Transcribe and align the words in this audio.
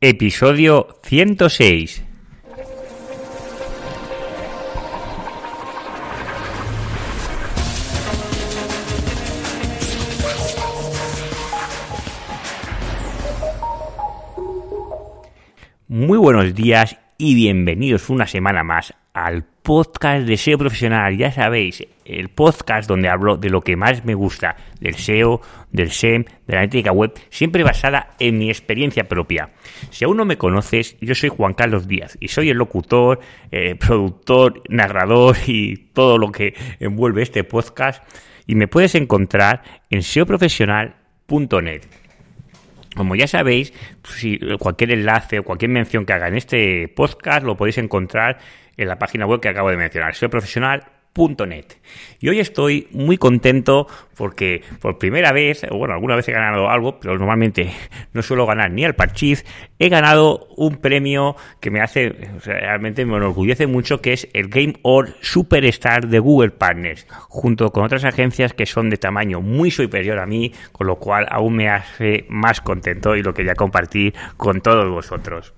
Episodio 0.00 0.86
106. 1.02 2.04
Muy 15.88 16.16
buenos 16.16 16.54
días 16.54 16.96
y 17.18 17.34
bienvenidos 17.34 18.08
una 18.08 18.28
semana 18.28 18.62
más 18.62 18.94
al 19.26 19.44
podcast 19.68 20.26
de 20.26 20.36
SEO 20.36 20.58
profesional. 20.58 21.16
Ya 21.16 21.30
sabéis, 21.30 21.86
el 22.04 22.28
podcast 22.30 22.88
donde 22.88 23.08
hablo 23.08 23.36
de 23.36 23.50
lo 23.50 23.60
que 23.60 23.76
más 23.76 24.04
me 24.04 24.14
gusta, 24.14 24.56
del 24.80 24.94
SEO, 24.94 25.40
del 25.70 25.90
SEM, 25.90 26.24
de 26.24 26.54
la 26.54 26.60
analítica 26.60 26.92
web, 26.92 27.12
siempre 27.28 27.62
basada 27.64 28.14
en 28.18 28.38
mi 28.38 28.48
experiencia 28.48 29.04
propia. 29.04 29.50
Si 29.90 30.04
aún 30.04 30.16
no 30.16 30.24
me 30.24 30.38
conoces, 30.38 30.96
yo 31.00 31.14
soy 31.14 31.28
Juan 31.28 31.54
Carlos 31.54 31.86
Díaz 31.86 32.16
y 32.20 32.28
soy 32.28 32.50
el 32.50 32.56
locutor, 32.56 33.20
eh, 33.50 33.74
productor, 33.74 34.62
narrador 34.68 35.36
y 35.46 35.76
todo 35.92 36.18
lo 36.18 36.32
que 36.32 36.54
envuelve 36.80 37.22
este 37.22 37.44
podcast. 37.44 38.02
Y 38.46 38.54
me 38.54 38.68
puedes 38.68 38.94
encontrar 38.94 39.62
en 39.90 40.02
seoprofesional.net. 40.02 41.82
Como 42.96 43.14
ya 43.14 43.28
sabéis, 43.28 43.72
si 44.02 44.40
cualquier 44.58 44.92
enlace 44.92 45.38
o 45.38 45.44
cualquier 45.44 45.70
mención 45.70 46.06
que 46.06 46.14
haga 46.14 46.28
en 46.28 46.36
este 46.36 46.88
podcast 46.88 47.44
lo 47.44 47.56
podéis 47.56 47.78
encontrar 47.78 48.38
en 48.78 48.88
la 48.88 48.98
página 48.98 49.26
web 49.26 49.40
que 49.40 49.48
acabo 49.48 49.70
de 49.70 49.76
mencionar, 49.76 50.14
profesional.net. 50.30 51.64
Y 52.20 52.28
hoy 52.28 52.38
estoy 52.38 52.86
muy 52.92 53.18
contento 53.18 53.88
porque 54.16 54.62
por 54.80 54.98
primera 54.98 55.32
vez, 55.32 55.66
bueno, 55.70 55.94
alguna 55.94 56.14
vez 56.14 56.28
he 56.28 56.32
ganado 56.32 56.70
algo, 56.70 57.00
pero 57.00 57.18
normalmente 57.18 57.72
no 58.12 58.22
suelo 58.22 58.46
ganar 58.46 58.70
ni 58.70 58.84
al 58.84 58.94
Parchiz, 58.94 59.44
he 59.80 59.88
ganado 59.88 60.46
un 60.56 60.76
premio 60.76 61.34
que 61.60 61.72
me 61.72 61.80
hace, 61.80 62.10
realmente 62.44 63.04
me 63.04 63.16
enorgullece 63.16 63.66
mucho, 63.66 64.00
que 64.00 64.12
es 64.12 64.28
el 64.32 64.48
Game 64.48 64.74
Or 64.82 65.08
Superstar 65.20 66.06
de 66.06 66.20
Google 66.20 66.52
Partners, 66.52 67.06
junto 67.28 67.70
con 67.70 67.84
otras 67.84 68.04
agencias 68.04 68.54
que 68.54 68.66
son 68.66 68.88
de 68.88 68.96
tamaño 68.96 69.40
muy 69.40 69.72
superior 69.72 70.20
a 70.20 70.26
mí, 70.26 70.52
con 70.70 70.86
lo 70.86 70.96
cual 70.96 71.26
aún 71.30 71.56
me 71.56 71.68
hace 71.68 72.26
más 72.28 72.60
contento 72.60 73.16
y 73.16 73.22
lo 73.22 73.34
quería 73.34 73.54
compartir 73.54 74.14
con 74.36 74.60
todos 74.60 74.88
vosotros. 74.88 75.52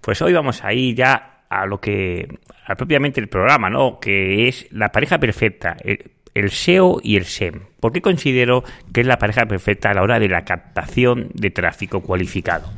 Pues 0.00 0.20
hoy 0.20 0.32
vamos 0.34 0.62
a 0.62 0.72
ir 0.72 0.94
ya 0.94 1.33
a 1.48 1.66
lo 1.66 1.80
que, 1.80 2.38
a 2.66 2.74
propiamente 2.74 3.20
el 3.20 3.28
programa, 3.28 3.70
¿no? 3.70 3.98
Que 4.00 4.48
es 4.48 4.66
la 4.70 4.90
pareja 4.90 5.18
perfecta, 5.18 5.76
el, 5.84 6.50
SEO 6.50 6.98
y 7.02 7.16
el 7.16 7.26
SEM. 7.26 7.60
¿Por 7.80 7.92
qué 7.92 8.00
considero 8.00 8.64
que 8.92 9.02
es 9.02 9.06
la 9.06 9.18
pareja 9.18 9.46
perfecta 9.46 9.90
a 9.90 9.94
la 9.94 10.02
hora 10.02 10.18
de 10.18 10.28
la 10.28 10.44
captación 10.44 11.28
de 11.34 11.50
tráfico 11.50 12.00
cualificado? 12.00 12.70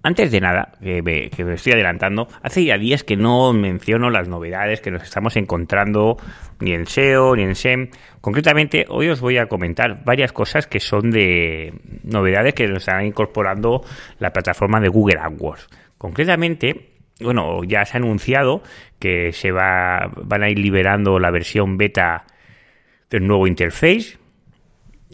Antes 0.00 0.30
de 0.30 0.40
nada, 0.40 0.72
que 0.80 1.02
me, 1.02 1.28
estoy 1.54 1.72
adelantando, 1.72 2.28
hace 2.40 2.64
ya 2.64 2.78
días 2.78 3.02
que 3.02 3.16
no 3.16 3.52
menciono 3.52 4.10
las 4.10 4.28
novedades 4.28 4.80
que 4.80 4.92
nos 4.92 5.02
estamos 5.02 5.36
encontrando 5.36 6.16
ni 6.60 6.72
en 6.72 6.86
SEO 6.86 7.34
ni 7.34 7.42
en 7.42 7.56
SEM. 7.56 7.90
Concretamente, 8.20 8.86
hoy 8.88 9.08
os 9.08 9.20
voy 9.20 9.38
a 9.38 9.46
comentar 9.46 10.04
varias 10.04 10.32
cosas 10.32 10.68
que 10.68 10.78
son 10.78 11.10
de 11.10 11.74
novedades 12.04 12.54
que 12.54 12.68
nos 12.68 12.78
están 12.78 13.04
incorporando 13.04 13.82
la 14.20 14.32
plataforma 14.32 14.80
de 14.80 14.88
Google 14.88 15.18
AdWords. 15.20 15.68
Concretamente, 15.98 16.90
bueno, 17.20 17.64
ya 17.64 17.84
se 17.84 17.96
ha 17.96 18.00
anunciado 18.00 18.62
que 18.98 19.32
se 19.32 19.50
va, 19.50 20.10
van 20.16 20.42
a 20.42 20.50
ir 20.50 20.58
liberando 20.58 21.18
la 21.18 21.30
versión 21.30 21.76
beta 21.76 22.24
del 23.10 23.26
nuevo 23.26 23.46
interface. 23.46 24.16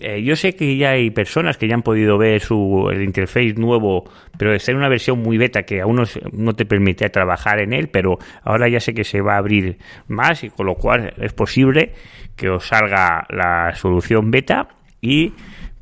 Eh, 0.00 0.22
yo 0.22 0.34
sé 0.34 0.56
que 0.56 0.76
ya 0.76 0.90
hay 0.90 1.10
personas 1.10 1.56
que 1.56 1.68
ya 1.68 1.74
han 1.74 1.82
podido 1.82 2.18
ver 2.18 2.40
su, 2.40 2.88
el 2.92 3.02
interface 3.02 3.54
nuevo, 3.54 4.10
pero 4.36 4.50
de 4.50 4.58
ser 4.58 4.74
una 4.74 4.88
versión 4.88 5.20
muy 5.20 5.38
beta 5.38 5.62
que 5.62 5.80
aún 5.80 5.96
no, 5.96 6.02
no 6.32 6.54
te 6.54 6.66
permite 6.66 7.08
trabajar 7.10 7.60
en 7.60 7.72
él, 7.72 7.88
pero 7.88 8.18
ahora 8.42 8.68
ya 8.68 8.80
sé 8.80 8.92
que 8.92 9.04
se 9.04 9.20
va 9.20 9.34
a 9.34 9.38
abrir 9.38 9.78
más 10.08 10.42
y 10.42 10.50
con 10.50 10.66
lo 10.66 10.74
cual 10.74 11.14
es 11.18 11.32
posible 11.32 11.92
que 12.34 12.50
os 12.50 12.66
salga 12.66 13.24
la 13.30 13.74
solución 13.76 14.32
beta 14.32 14.68
y 15.00 15.32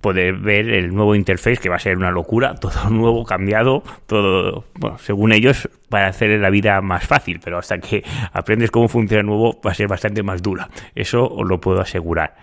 poder 0.03 0.35
ver 0.35 0.69
el 0.69 0.95
nuevo 0.95 1.15
interface 1.15 1.57
que 1.57 1.71
va 1.71 1.77
a 1.77 1.79
ser 1.79 1.97
una 1.97 2.11
locura, 2.11 2.55
todo 2.61 2.91
nuevo, 2.91 3.25
cambiado, 3.25 3.83
todo, 4.07 4.65
bueno, 4.79 4.99
según 4.99 5.33
ellos, 5.33 5.71
para 5.89 6.09
hacer 6.09 6.39
la 6.39 6.51
vida 6.51 6.79
más 6.83 7.07
fácil, 7.07 7.41
pero 7.43 7.59
hasta 7.59 7.79
que 7.79 8.03
aprendes 8.33 8.71
cómo 8.71 8.89
funciona 8.89 9.23
nuevo 9.23 9.59
va 9.65 9.71
a 9.71 9.75
ser 9.75 9.89
bastante 9.89 10.23
más 10.23 10.43
dura. 10.43 10.69
Eso 10.95 11.25
os 11.25 11.49
lo 11.49 11.59
puedo 11.59 11.81
asegurar. 11.81 12.35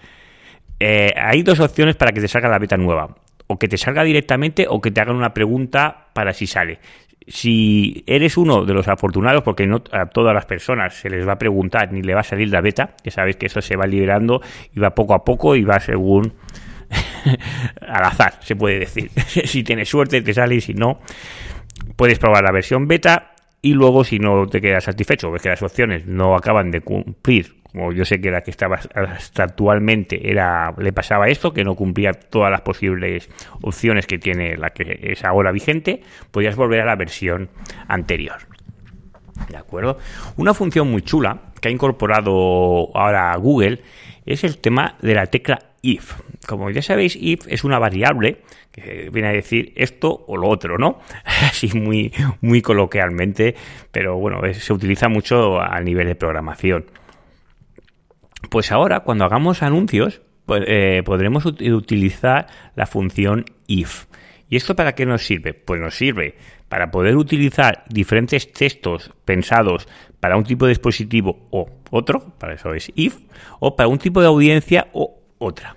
Eh, 0.80 1.14
hay 1.16 1.44
dos 1.44 1.60
opciones 1.60 1.96
para 1.96 2.12
que 2.12 2.22
te 2.22 2.28
salga 2.28 2.48
la 2.50 2.58
beta 2.58 2.78
nueva. 2.78 3.16
O 3.48 3.58
que 3.58 3.68
te 3.68 3.78
salga 3.78 4.04
directamente 4.04 4.66
o 4.70 4.80
que 4.80 4.92
te 4.92 5.02
hagan 5.02 5.16
una 5.16 5.34
pregunta 5.34 6.10
para 6.14 6.34
si 6.34 6.48
sale. 6.48 6.80
Si 7.28 8.04
eres 8.08 8.38
uno 8.38 8.64
de 8.64 8.74
los 8.74 8.88
afortunados, 8.88 9.44
porque 9.44 9.68
no 9.68 9.84
a 9.92 10.06
todas 10.06 10.34
las 10.34 10.46
personas 10.46 10.94
se 10.94 11.10
les 11.10 11.28
va 11.28 11.34
a 11.34 11.38
preguntar 11.38 11.92
ni 11.92 12.02
le 12.02 12.14
va 12.14 12.22
a 12.22 12.24
salir 12.24 12.50
la 12.50 12.62
beta, 12.62 12.96
ya 13.04 13.12
sabéis 13.12 13.38
que 13.38 13.48
eso 13.48 13.62
se 13.62 13.76
va 13.76 13.86
liberando 13.86 14.42
y 14.74 14.80
va 14.80 14.92
poco 14.92 15.16
a 15.16 15.24
poco 15.24 15.56
y 15.56 15.64
va 15.64 15.80
según 15.80 16.34
al 17.82 18.04
azar, 18.04 18.40
se 18.42 18.56
puede 18.56 18.80
decir. 18.80 19.10
si 19.46 19.64
tienes 19.64 19.90
suerte, 19.90 20.22
te 20.22 20.34
sale 20.34 20.56
y 20.56 20.62
si 20.62 20.74
no, 20.74 21.00
puedes 21.96 22.20
probar 22.20 22.44
la 22.44 22.52
versión 22.52 22.88
beta 22.88 23.34
y 23.62 23.74
luego 23.74 24.04
si 24.04 24.20
no 24.20 24.48
te 24.48 24.62
quedas 24.62 24.86
satisfecho, 24.86 25.32
ves 25.32 25.42
que 25.42 25.50
las 25.50 25.62
opciones 25.62 26.06
no 26.06 26.36
acaban 26.36 26.72
de 26.72 26.82
cumplir, 26.82 27.56
como 27.72 27.92
yo 27.92 28.06
sé 28.06 28.22
que 28.22 28.32
la 28.32 28.42
que 28.42 28.52
estaba 28.52 28.80
hasta 28.96 29.44
actualmente 29.44 30.30
era 30.30 30.74
le 30.78 30.94
pasaba 30.94 31.28
esto, 31.28 31.54
que 31.54 31.64
no 31.64 31.76
cumplía 31.76 32.14
todas 32.14 32.52
las 32.52 32.62
posibles 32.62 33.30
opciones 33.62 34.08
que 34.08 34.18
tiene 34.18 34.56
la 34.58 34.70
que 34.70 35.00
es 35.12 35.24
ahora 35.26 35.52
vigente, 35.52 36.02
podías 36.32 36.56
volver 36.56 36.82
a 36.82 36.86
la 36.86 36.96
versión 36.96 37.50
anterior. 37.88 38.38
¿De 39.50 39.58
acuerdo? 39.58 39.98
Una 40.38 40.54
función 40.54 40.90
muy 40.90 41.02
chula 41.02 41.38
que 41.62 41.70
ha 41.70 41.72
incorporado 41.72 42.96
ahora 42.96 43.36
Google 43.38 43.82
es 44.30 44.44
el 44.44 44.60
tema 44.60 44.96
de 45.02 45.16
la 45.16 45.26
tecla 45.26 45.60
if. 45.82 46.14
Como 46.48 46.70
ya 46.70 46.82
sabéis, 46.82 47.18
if 47.20 47.48
es 47.48 47.64
una 47.64 47.80
variable 47.80 48.42
que 48.72 49.10
viene 49.12 49.30
a 49.30 49.32
decir 49.32 49.74
esto 49.76 50.26
o 50.28 50.38
lo 50.38 50.48
otro, 50.48 50.78
¿no? 50.78 51.00
Así 51.26 51.68
muy, 51.78 52.14
muy 52.42 52.62
coloquialmente, 52.62 53.56
pero 53.92 54.18
bueno, 54.18 54.42
se 54.54 54.74
utiliza 54.74 55.10
mucho 55.10 55.60
a 55.60 55.80
nivel 55.82 56.08
de 56.08 56.16
programación. 56.16 56.86
Pues 58.50 58.72
ahora, 58.72 59.02
cuando 59.02 59.26
hagamos 59.26 59.64
anuncios, 59.64 60.22
pues, 60.46 60.64
eh, 60.68 61.02
podremos 61.04 61.46
utilizar 61.46 62.48
la 62.76 62.86
función 62.86 63.46
if. 63.68 64.06
¿Y 64.50 64.56
esto 64.56 64.76
para 64.76 64.94
qué 64.94 65.06
nos 65.06 65.24
sirve? 65.24 65.54
Pues 65.54 65.80
nos 65.80 65.96
sirve 65.96 66.36
para 66.70 66.92
poder 66.92 67.18
utilizar 67.18 67.84
diferentes 67.90 68.54
textos 68.54 69.12
pensados 69.26 69.88
para 70.20 70.38
un 70.38 70.44
tipo 70.44 70.66
de 70.66 70.70
dispositivo 70.70 71.48
o 71.50 71.68
otro, 71.92 72.34
para 72.38 72.54
eso 72.54 72.74
es 72.74 72.92
if, 72.96 73.18
o 73.60 73.76
para 73.76 73.90
un 73.90 73.98
tipo 73.98 74.22
de 74.22 74.28
audiencia 74.28 74.88
o 74.94 75.20
otra. 75.40 75.76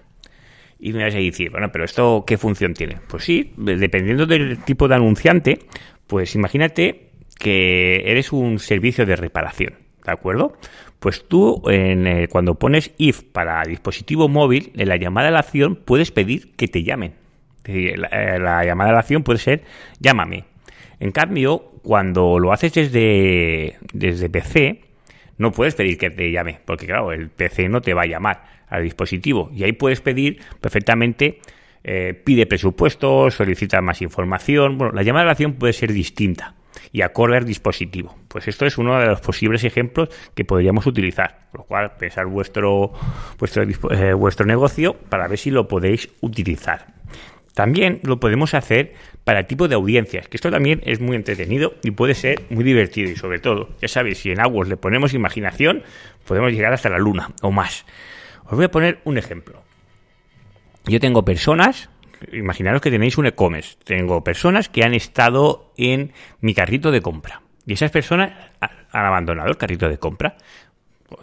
Y 0.79 0.93
me 0.93 1.05
vas 1.05 1.15
a 1.15 1.19
decir, 1.19 1.51
bueno, 1.51 1.71
pero 1.73 1.85
¿esto 1.85 2.25
qué 2.27 2.37
función 2.37 2.75
tiene? 2.75 2.99
Pues 3.09 3.25
sí, 3.25 3.53
dependiendo 3.57 4.27
del 4.27 4.63
tipo 4.65 4.89
de 4.89 4.97
anunciante, 4.97 5.61
pues 6.07 6.35
imagínate 6.35 7.11
que 7.39 8.03
eres 8.05 8.33
un 8.33 8.59
servicio 8.59 9.07
de 9.07 9.17
reparación, 9.17 9.75
¿de 10.05 10.13
acuerdo? 10.13 10.57
Pues 10.99 11.27
tú, 11.27 11.63
en, 11.69 12.07
eh, 12.07 12.29
cuando 12.29 12.57
pones 12.57 12.93
if 12.99 13.23
para 13.23 13.63
dispositivo 13.63 14.29
móvil, 14.29 14.73
en 14.77 14.89
la 14.89 14.97
llamada 14.97 15.29
a 15.29 15.31
la 15.31 15.41
acción 15.41 15.77
puedes 15.77 16.11
pedir 16.11 16.55
que 16.57 16.69
te 16.69 16.83
llamen. 16.83 17.15
La, 17.65 18.09
eh, 18.09 18.39
la 18.41 18.65
llamada 18.65 18.91
a 18.91 18.93
la 18.95 18.99
acción 19.01 19.23
puede 19.23 19.39
ser 19.39 19.63
llámame. 20.01 20.52
En 21.03 21.11
cambio, 21.11 21.73
cuando 21.83 22.39
lo 22.39 22.53
haces 22.53 22.75
desde, 22.75 23.77
desde 23.93 24.31
PC, 24.31 24.83
no 25.37 25.51
puedes 25.51 25.75
pedir 25.75 25.99
que 25.99 26.11
te 26.11 26.31
llame, 26.31 26.61
porque 26.65 26.87
claro, 26.87 27.11
el 27.11 27.29
PC 27.29 27.69
no 27.69 27.81
te 27.81 27.93
va 27.93 28.03
a 28.03 28.07
llamar 28.07 28.45
al 28.69 28.85
dispositivo. 28.85 29.51
Y 29.53 29.65
ahí 29.65 29.73
puedes 29.73 30.01
pedir 30.01 30.39
perfectamente, 30.61 31.41
eh, 31.83 32.15
pide 32.15 32.47
presupuestos, 32.47 33.35
solicita 33.35 33.81
más 33.81 34.01
información. 34.01 34.79
Bueno, 34.79 34.93
la 34.93 35.03
llamada 35.03 35.25
de 35.25 35.31
acción 35.33 35.55
puede 35.55 35.73
ser 35.73 35.93
distinta 35.93 36.55
y 36.93 37.03
acorde 37.03 37.37
al 37.37 37.47
dispositivo. 37.47 38.15
Pues 38.29 38.47
esto 38.47 38.65
es 38.65 38.79
uno 38.79 38.97
de 39.01 39.07
los 39.07 39.21
posibles 39.21 39.65
ejemplos 39.65 40.09
que 40.37 40.45
podríamos 40.45 40.87
utilizar. 40.87 41.49
Lo 41.53 41.65
cual, 41.65 41.97
pensar 41.99 42.27
vuestro, 42.27 42.93
vuestro, 43.41 43.65
eh, 43.91 44.13
vuestro 44.13 44.47
negocio 44.47 44.95
para 44.95 45.27
ver 45.27 45.39
si 45.39 45.51
lo 45.51 45.67
podéis 45.67 46.11
utilizar. 46.21 47.02
También 47.55 48.01
lo 48.03 48.19
podemos 48.19 48.55
hacer 48.55 48.95
para 49.25 49.47
tipo 49.47 49.69
de 49.69 49.75
audiencias, 49.75 50.29
que 50.29 50.37
esto 50.37 50.51
también 50.51 50.81
es 50.85 51.01
muy 51.01 51.17
entretenido 51.17 51.75
y 51.83 51.91
puede 51.91 52.15
ser 52.15 52.43
muy 52.51 52.65
divertido 52.65 53.11
y 53.11 53.17
sobre 53.17 53.39
todo, 53.39 53.69
ya 53.81 53.89
sabéis, 53.89 54.19
si 54.19 54.31
en 54.31 54.41
AdWords 54.41 54.71
le 54.71 54.77
ponemos 54.77 55.15
imaginación, 55.15 55.83
podemos 56.27 56.53
llegar 56.53 56.73
hasta 56.73 56.89
la 56.89 56.99
luna 56.99 57.31
o 57.43 57.51
más. 57.51 57.85
Os 58.45 58.57
voy 58.57 58.65
a 58.65 58.71
poner 58.71 59.01
un 59.05 59.19
ejemplo. 59.19 59.63
Yo 60.87 60.99
tengo 60.99 61.25
personas, 61.25 61.91
imaginaros 62.33 62.81
que 62.81 62.91
tenéis 62.91 63.19
un 63.19 63.27
e-commerce, 63.27 63.77
tengo 63.85 64.25
personas 64.25 64.69
que 64.69 64.83
han 64.83 64.95
estado 64.95 65.73
en 65.77 66.13
mi 66.41 66.55
carrito 66.55 66.91
de 66.91 67.03
compra 67.03 67.43
y 67.67 67.75
esas 67.75 67.91
personas 67.91 68.33
han 68.61 69.05
abandonado 69.05 69.49
el 69.49 69.57
carrito 69.57 69.89
de 69.89 69.99
compra. 69.99 70.37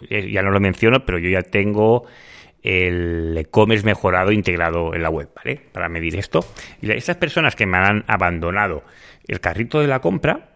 Ya 0.08 0.42
no 0.42 0.50
lo 0.52 0.60
menciono, 0.60 1.04
pero 1.04 1.18
yo 1.18 1.28
ya 1.28 1.42
tengo 1.42 2.06
el 2.62 3.36
e-commerce 3.38 3.84
mejorado 3.84 4.32
integrado 4.32 4.94
en 4.94 5.02
la 5.02 5.10
web, 5.10 5.30
¿vale? 5.34 5.60
Para 5.72 5.88
medir 5.88 6.16
esto. 6.16 6.44
Y 6.82 6.90
estas 6.90 7.16
personas 7.16 7.56
que 7.56 7.66
me 7.66 7.78
han 7.78 8.04
abandonado 8.06 8.84
el 9.26 9.40
carrito 9.40 9.80
de 9.80 9.86
la 9.86 10.00
compra, 10.00 10.50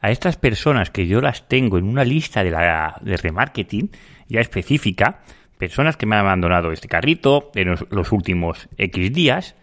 a 0.00 0.10
estas 0.10 0.36
personas 0.36 0.90
que 0.90 1.06
yo 1.06 1.20
las 1.20 1.48
tengo 1.48 1.78
en 1.78 1.84
una 1.84 2.04
lista 2.04 2.44
de, 2.44 2.50
la, 2.50 3.00
de 3.00 3.16
remarketing 3.16 3.90
ya 4.28 4.40
específica, 4.40 5.20
personas 5.58 5.96
que 5.96 6.06
me 6.06 6.14
han 6.14 6.24
abandonado 6.24 6.70
este 6.72 6.88
carrito 6.88 7.50
en 7.54 7.74
los, 7.90 8.12
últimos 8.12 8.68
X 8.76 9.12
días, 9.12 9.56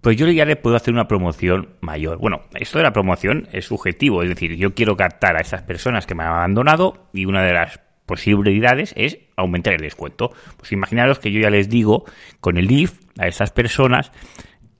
pues 0.00 0.16
yo 0.16 0.28
ya 0.28 0.44
le 0.44 0.56
puedo 0.56 0.76
hacer 0.76 0.94
una 0.94 1.08
promoción 1.08 1.70
mayor. 1.80 2.18
Bueno, 2.18 2.42
esto 2.54 2.78
de 2.78 2.84
la 2.84 2.92
promoción 2.92 3.48
es 3.52 3.66
subjetivo, 3.66 4.22
es 4.22 4.28
decir, 4.28 4.56
yo 4.56 4.74
quiero 4.74 4.96
captar 4.96 5.36
a 5.36 5.40
esas 5.40 5.62
personas 5.62 6.06
que 6.06 6.14
me 6.14 6.22
han 6.22 6.30
abandonado 6.30 7.08
y 7.12 7.24
una 7.24 7.42
de 7.42 7.52
las 7.52 7.80
posibilidades 8.10 8.92
es 8.96 9.18
aumentar 9.36 9.74
el 9.74 9.80
descuento. 9.80 10.32
Pues 10.56 10.72
imaginaros 10.72 11.20
que 11.20 11.30
yo 11.30 11.40
ya 11.40 11.50
les 11.50 11.68
digo 11.68 12.04
con 12.40 12.58
el 12.58 12.70
IF 12.70 12.98
a 13.18 13.28
esas 13.28 13.52
personas, 13.52 14.10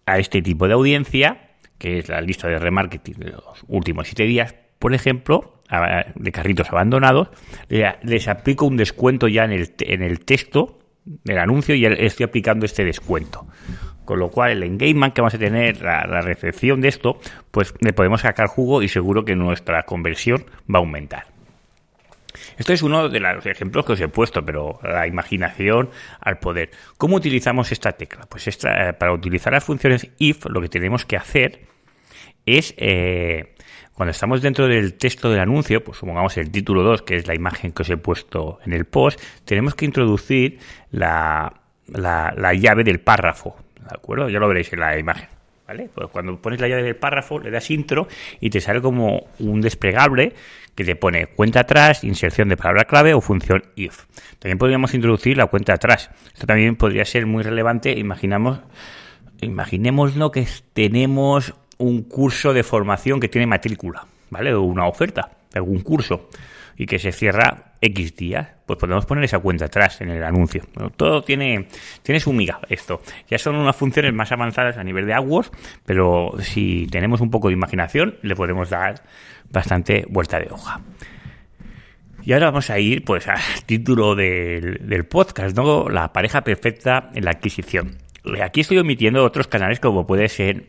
a 0.04 0.18
este 0.18 0.42
tipo 0.42 0.66
de 0.66 0.74
audiencia, 0.74 1.52
que 1.78 1.98
es 1.98 2.08
la 2.08 2.20
lista 2.20 2.48
de 2.48 2.58
remarketing 2.58 3.14
de 3.14 3.30
los 3.30 3.64
últimos 3.68 4.08
siete 4.08 4.24
días, 4.24 4.54
por 4.78 4.94
ejemplo, 4.94 5.62
de 6.16 6.32
carritos 6.32 6.68
abandonados, 6.70 7.28
les 7.68 8.28
aplico 8.28 8.66
un 8.66 8.76
descuento 8.76 9.28
ya 9.28 9.44
en 9.44 9.52
el, 9.52 9.74
en 9.78 10.02
el 10.02 10.20
texto 10.24 10.80
del 11.04 11.38
anuncio 11.38 11.74
y 11.74 11.86
estoy 11.86 12.24
aplicando 12.24 12.66
este 12.66 12.84
descuento. 12.84 13.46
Con 14.04 14.18
lo 14.18 14.30
cual, 14.30 14.50
el 14.50 14.62
engagement 14.64 15.14
que 15.14 15.20
vamos 15.20 15.34
a 15.34 15.38
tener, 15.38 15.82
la, 15.82 16.20
recepción 16.20 16.80
de 16.80 16.88
esto, 16.88 17.20
pues 17.52 17.74
le 17.80 17.92
podemos 17.92 18.22
sacar 18.22 18.48
jugo 18.48 18.82
y 18.82 18.88
seguro 18.88 19.24
que 19.24 19.36
nuestra 19.36 19.84
conversión 19.84 20.44
va 20.68 20.78
a 20.78 20.82
aumentar. 20.82 21.26
Esto 22.58 22.72
es 22.72 22.82
uno 22.82 23.08
de 23.08 23.20
los 23.20 23.46
ejemplos 23.46 23.84
que 23.84 23.92
os 23.92 24.00
he 24.00 24.08
puesto, 24.08 24.44
pero 24.44 24.78
la 24.82 25.06
imaginación 25.06 25.90
al 26.20 26.38
poder. 26.38 26.70
¿Cómo 26.98 27.16
utilizamos 27.16 27.72
esta 27.72 27.92
tecla? 27.92 28.26
Pues 28.28 28.48
esta, 28.48 28.92
para 28.98 29.12
utilizar 29.12 29.52
las 29.52 29.64
funciones 29.64 30.08
if, 30.18 30.46
lo 30.46 30.60
que 30.60 30.68
tenemos 30.68 31.04
que 31.04 31.16
hacer 31.16 31.60
es 32.46 32.74
eh, 32.76 33.54
cuando 34.00 34.12
estamos 34.12 34.40
dentro 34.40 34.66
del 34.66 34.94
texto 34.94 35.30
del 35.30 35.40
anuncio, 35.40 35.84
pues 35.84 35.98
supongamos 35.98 36.36
el 36.38 36.50
título 36.50 36.82
2, 36.82 37.02
que 37.02 37.16
es 37.16 37.26
la 37.26 37.34
imagen 37.34 37.72
que 37.72 37.82
os 37.82 37.90
he 37.90 37.96
puesto 37.96 38.58
en 38.64 38.72
el 38.72 38.86
post, 38.86 39.20
tenemos 39.44 39.74
que 39.74 39.84
introducir 39.84 40.58
la, 40.90 41.52
la, 41.86 42.54
llave 42.54 42.82
del 42.82 43.00
párrafo, 43.00 43.56
¿de 43.78 43.94
acuerdo? 43.94 44.28
Ya 44.28 44.38
lo 44.38 44.48
veréis 44.48 44.72
en 44.72 44.80
la 44.80 44.98
imagen. 44.98 45.28
¿Vale? 45.66 45.88
Pues 45.94 46.08
cuando 46.08 46.40
pones 46.40 46.60
la 46.60 46.66
llave 46.66 46.82
del 46.82 46.96
párrafo, 46.96 47.38
le 47.38 47.50
das 47.50 47.70
intro 47.70 48.08
y 48.40 48.50
te 48.50 48.60
sale 48.60 48.80
como 48.80 49.28
un 49.38 49.60
desplegable 49.60 50.32
que 50.80 50.84
te 50.86 50.96
pone 50.96 51.26
cuenta 51.26 51.60
atrás, 51.60 52.04
inserción 52.04 52.48
de 52.48 52.56
palabra 52.56 52.86
clave 52.86 53.12
o 53.12 53.20
función 53.20 53.62
if. 53.76 54.06
También 54.38 54.56
podríamos 54.56 54.94
introducir 54.94 55.36
la 55.36 55.44
cuenta 55.44 55.74
atrás. 55.74 56.08
Esto 56.32 56.46
también 56.46 56.74
podría 56.74 57.04
ser 57.04 57.26
muy 57.26 57.42
relevante. 57.42 57.98
Imaginamos, 57.98 58.60
imaginémoslo 59.42 60.30
que 60.30 60.48
tenemos 60.72 61.52
un 61.76 62.02
curso 62.04 62.54
de 62.54 62.62
formación 62.62 63.20
que 63.20 63.28
tiene 63.28 63.46
matrícula, 63.46 64.06
¿vale? 64.30 64.54
O 64.54 64.62
una 64.62 64.86
oferta 64.86 65.32
algún 65.52 65.80
curso 65.80 66.30
y 66.78 66.86
que 66.86 66.98
se 66.98 67.12
cierra 67.12 67.69
X 67.80 68.16
días, 68.16 68.48
pues 68.66 68.78
podemos 68.78 69.06
poner 69.06 69.24
esa 69.24 69.38
cuenta 69.38 69.66
atrás 69.66 70.00
en 70.00 70.10
el 70.10 70.22
anuncio. 70.22 70.62
todo 70.96 71.22
tiene, 71.22 71.68
tiene 72.02 72.20
su 72.20 72.32
miga 72.32 72.60
esto. 72.68 73.00
Ya 73.28 73.38
son 73.38 73.56
unas 73.56 73.76
funciones 73.76 74.12
más 74.12 74.30
avanzadas 74.32 74.76
a 74.76 74.84
nivel 74.84 75.06
de 75.06 75.14
AdWords, 75.14 75.50
pero 75.84 76.32
si 76.40 76.86
tenemos 76.90 77.20
un 77.20 77.30
poco 77.30 77.48
de 77.48 77.54
imaginación, 77.54 78.16
le 78.22 78.36
podemos 78.36 78.70
dar 78.70 79.02
bastante 79.50 80.04
vuelta 80.08 80.38
de 80.38 80.48
hoja. 80.50 80.80
Y 82.22 82.32
ahora 82.34 82.46
vamos 82.46 82.68
a 82.68 82.78
ir 82.78 83.02
pues 83.04 83.26
al 83.28 83.40
título 83.64 84.14
del, 84.14 84.86
del 84.86 85.06
podcast, 85.06 85.56
¿no? 85.56 85.88
La 85.88 86.12
pareja 86.12 86.42
perfecta 86.42 87.10
en 87.14 87.24
la 87.24 87.30
adquisición. 87.30 87.96
Aquí 88.42 88.60
estoy 88.60 88.78
omitiendo 88.78 89.24
otros 89.24 89.48
canales 89.48 89.80
como 89.80 90.06
puede 90.06 90.28
ser 90.28 90.66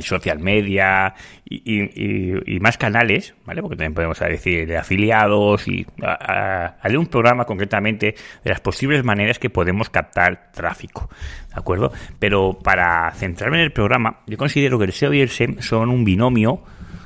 social 0.00 0.38
media 0.38 1.14
y, 1.44 2.58
más 2.60 2.78
canales, 2.78 3.34
¿vale? 3.44 3.60
Porque 3.60 3.76
también 3.76 3.94
podemos 3.94 4.18
decir 4.18 4.66
de 4.66 4.78
afiliados 4.78 5.68
y 5.68 5.86
haré 6.00 6.96
un 6.96 7.06
programa 7.06 7.44
concretamente 7.44 8.14
de 8.42 8.50
las 8.50 8.60
posibles 8.60 9.04
maneras 9.04 9.38
que 9.38 9.50
podemos 9.50 9.90
captar 9.90 10.50
tráfico, 10.52 11.10
¿de 11.48 11.60
acuerdo? 11.60 11.92
Pero 12.18 12.58
para 12.62 13.10
centrarme 13.12 13.58
en 13.58 13.64
el 13.64 13.72
programa, 13.72 14.20
yo 14.26 14.38
considero 14.38 14.78
que 14.78 14.86
el 14.86 14.92
SEO 14.92 15.12
y 15.12 15.20
el 15.20 15.28
SEM 15.28 15.60
son 15.60 15.90
un 15.90 16.04
binomio 16.04 16.62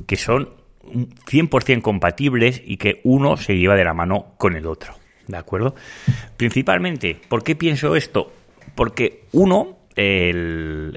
que 0.07 0.17
son 0.17 0.51
100% 0.93 1.83
compatibles 1.83 2.63
y 2.65 2.77
que 2.77 3.01
uno 3.05 3.37
se 3.37 3.57
lleva 3.57 3.75
de 3.75 3.85
la 3.85 3.95
mano 3.95 4.35
con 4.39 4.57
el 4.57 4.67
otro, 4.67 4.95
¿de 5.27 5.37
acuerdo? 5.37 5.75
Principalmente, 6.37 7.17
¿por 7.29 7.43
qué 7.43 7.57
pienso 7.57 7.97
esto? 7.97 8.33
Porque 8.75 9.25
uno, 9.33 9.79
el, 9.95 10.95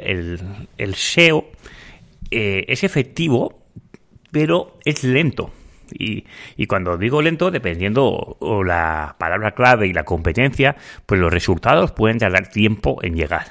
SEO, 0.95 1.45
eh, 2.31 2.65
es 2.67 2.83
efectivo, 2.83 3.65
pero 4.31 4.77
es 4.85 5.03
lento. 5.03 5.51
Y, 5.91 6.25
cuando 6.67 6.97
digo 6.97 7.21
lento, 7.21 7.49
dependiendo 7.49 8.37
la 8.63 9.15
palabra 9.17 9.51
clave 9.51 9.87
y 9.87 9.93
la 9.93 10.03
competencia, 10.03 10.75
pues 11.05 11.19
los 11.19 11.33
resultados 11.33 11.91
pueden 11.91 12.19
tardar 12.19 12.47
tiempo 12.49 12.99
en 13.01 13.15
llegar. 13.15 13.47